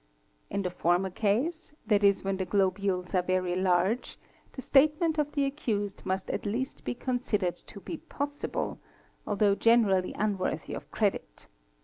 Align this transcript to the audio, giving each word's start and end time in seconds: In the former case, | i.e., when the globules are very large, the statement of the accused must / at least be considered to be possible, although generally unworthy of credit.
In 0.49 0.63
the 0.63 0.71
former 0.71 1.11
case, 1.11 1.75
| 1.81 1.91
i.e., 1.91 2.13
when 2.23 2.37
the 2.37 2.45
globules 2.45 3.13
are 3.13 3.21
very 3.21 3.55
large, 3.55 4.17
the 4.53 4.61
statement 4.63 5.19
of 5.19 5.33
the 5.33 5.45
accused 5.45 6.07
must 6.07 6.27
/ 6.29 6.29
at 6.31 6.47
least 6.47 6.83
be 6.83 6.95
considered 6.95 7.57
to 7.67 7.79
be 7.79 7.97
possible, 7.97 8.79
although 9.27 9.53
generally 9.53 10.15
unworthy 10.17 10.73
of 10.73 10.89
credit. 10.89 11.47